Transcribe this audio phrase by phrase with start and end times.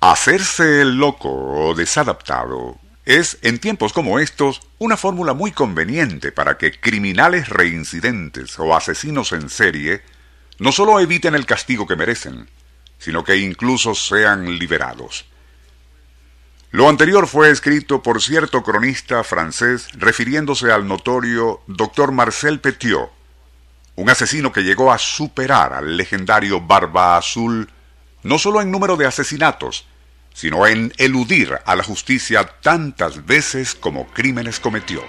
[0.00, 6.56] Hacerse el loco o desadaptado es, en tiempos como estos, una fórmula muy conveniente para
[6.56, 10.02] que criminales reincidentes o asesinos en serie
[10.60, 12.48] no solo eviten el castigo que merecen,
[12.98, 15.24] sino que incluso sean liberados.
[16.70, 22.12] Lo anterior fue escrito por cierto cronista francés refiriéndose al notorio Dr.
[22.12, 23.10] Marcel Petiot,
[23.96, 27.68] un asesino que llegó a superar al legendario Barba Azul
[28.22, 29.86] no solo en número de asesinatos,
[30.34, 35.02] sino en eludir a la justicia tantas veces como crímenes cometió.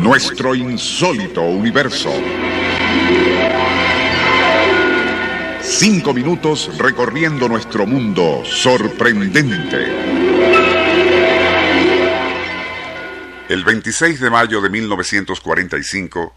[0.00, 2.12] Nuestro insólito universo.
[5.60, 9.86] Cinco minutos recorriendo nuestro mundo sorprendente.
[13.48, 16.34] El 26 de mayo de 1945,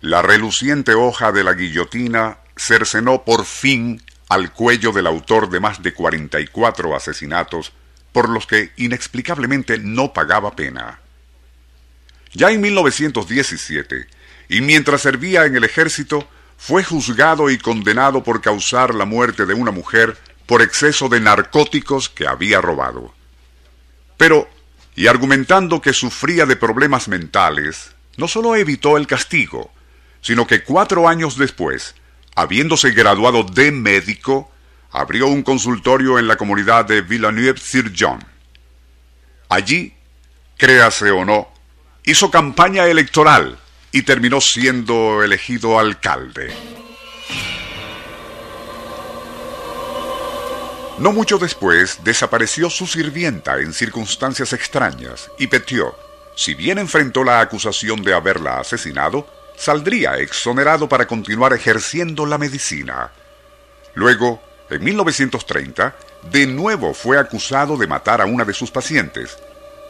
[0.00, 5.82] la reluciente hoja de la guillotina cercenó por fin al cuello del autor de más
[5.82, 7.72] de 44 asesinatos
[8.12, 11.00] por los que inexplicablemente no pagaba pena.
[12.32, 14.06] Ya en 1917,
[14.48, 19.54] y mientras servía en el ejército, fue juzgado y condenado por causar la muerte de
[19.54, 23.14] una mujer por exceso de narcóticos que había robado.
[24.16, 24.48] Pero,
[24.94, 29.72] y argumentando que sufría de problemas mentales, no solo evitó el castigo,
[30.20, 31.94] sino que cuatro años después,
[32.34, 34.50] habiéndose graduado de médico,
[34.90, 38.24] abrió un consultorio en la comunidad de Villeneuve-sur-John.
[39.48, 39.94] Allí,
[40.56, 41.48] créase o no,
[42.04, 43.58] hizo campaña electoral
[43.92, 46.54] y terminó siendo elegido alcalde.
[50.98, 55.96] No mucho después desapareció su sirvienta en circunstancias extrañas y Petiot,
[56.36, 59.26] si bien enfrentó la acusación de haberla asesinado,
[59.60, 63.10] saldría exonerado para continuar ejerciendo la medicina.
[63.92, 65.94] Luego, en 1930,
[66.30, 69.36] de nuevo fue acusado de matar a una de sus pacientes.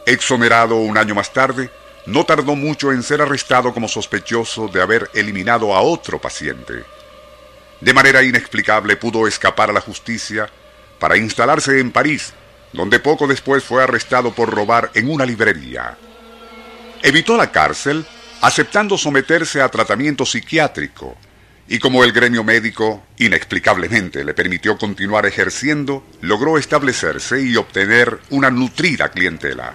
[0.05, 1.69] Exonerado un año más tarde,
[2.05, 6.83] no tardó mucho en ser arrestado como sospechoso de haber eliminado a otro paciente.
[7.79, 10.49] De manera inexplicable pudo escapar a la justicia
[10.99, 12.33] para instalarse en París,
[12.73, 15.97] donde poco después fue arrestado por robar en una librería.
[17.01, 18.05] Evitó la cárcel
[18.41, 21.15] aceptando someterse a tratamiento psiquiátrico,
[21.67, 28.49] y como el gremio médico inexplicablemente le permitió continuar ejerciendo, logró establecerse y obtener una
[28.49, 29.73] nutrida clientela.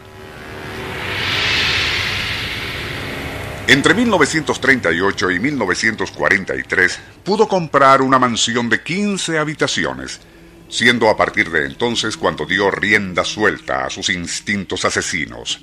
[3.69, 10.21] Entre 1938 y 1943 pudo comprar una mansión de 15 habitaciones,
[10.69, 15.60] siendo a partir de entonces cuando dio rienda suelta a sus instintos asesinos.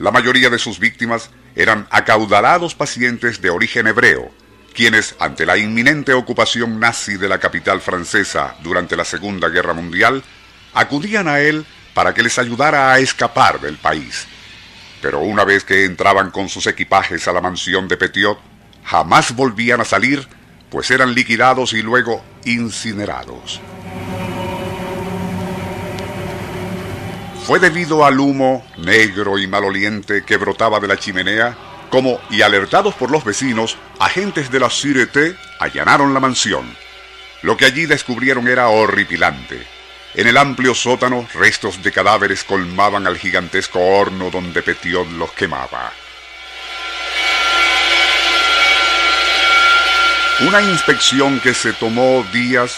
[0.00, 4.32] La mayoría de sus víctimas eran acaudalados pacientes de origen hebreo,
[4.74, 10.24] quienes, ante la inminente ocupación nazi de la capital francesa durante la Segunda Guerra Mundial,
[10.74, 14.26] acudían a él para que les ayudara a escapar del país
[15.00, 18.38] pero una vez que entraban con sus equipajes a la mansión de Petiot,
[18.84, 20.26] jamás volvían a salir,
[20.70, 23.60] pues eran liquidados y luego incinerados.
[27.44, 31.56] Fue debido al humo negro y maloliente que brotaba de la chimenea,
[31.90, 36.76] como, y alertados por los vecinos, agentes de la Sûreté allanaron la mansión.
[37.42, 39.66] Lo que allí descubrieron era horripilante
[40.14, 45.92] en el amplio sótano, restos de cadáveres colmaban al gigantesco horno donde Petiot los quemaba.
[50.40, 52.76] Una inspección que se tomó días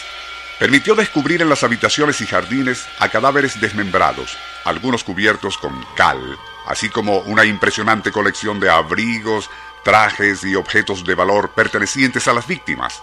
[0.63, 6.39] permitió descubrir en las habitaciones y jardines a cadáveres desmembrados, algunos cubiertos con cal,
[6.69, 9.51] así como una impresionante colección de abrigos,
[9.83, 13.03] trajes y objetos de valor pertenecientes a las víctimas.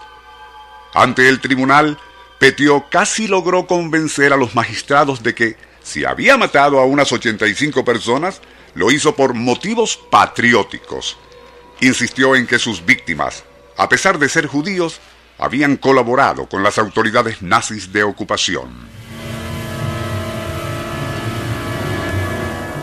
[0.94, 1.98] Ante el tribunal,
[2.38, 7.84] Petiot casi logró convencer a los magistrados de que, si había matado a unas 85
[7.84, 8.40] personas,
[8.72, 11.18] lo hizo por motivos patrióticos.
[11.82, 13.44] Insistió en que sus víctimas,
[13.76, 14.98] a pesar de ser judíos,
[15.40, 18.68] habían colaborado con las autoridades nazis de ocupación.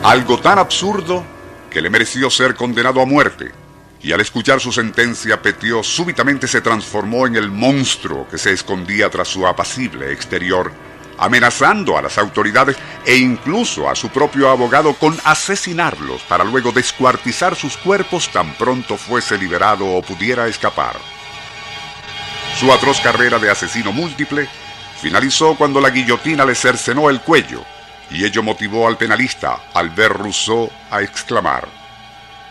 [0.04, 1.24] Algo tan absurdo
[1.70, 3.52] que le mereció ser condenado a muerte
[4.02, 9.10] y al escuchar su sentencia, Petiot súbitamente se transformó en el monstruo que se escondía
[9.10, 10.72] tras su apacible exterior,
[11.18, 17.56] amenazando a las autoridades e incluso a su propio abogado con asesinarlos para luego descuartizar
[17.56, 20.96] sus cuerpos tan pronto fuese liberado o pudiera escapar.
[22.60, 24.50] Su atroz carrera de asesino múltiple
[25.00, 27.64] finalizó cuando la guillotina le cercenó el cuello,
[28.10, 31.68] y ello motivó al penalista Albert Rousseau a exclamar,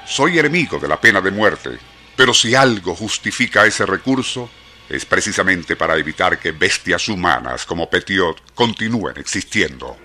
[0.06, 1.70] soy enemigo de la pena de muerte,
[2.14, 4.48] pero si algo justifica ese recurso,
[4.88, 9.96] es precisamente para evitar que bestias humanas como Petiot continúen existiendo.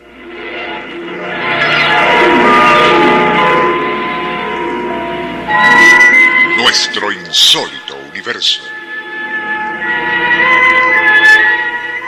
[6.58, 8.64] Nuestro insólito universo.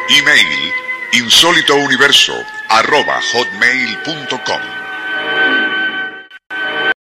[0.10, 0.74] Email
[1.14, 2.34] insólitouniverso
[2.68, 4.83] arroba hotmail.com